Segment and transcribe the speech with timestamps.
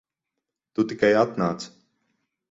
[0.77, 1.67] Tu tikai atnāc.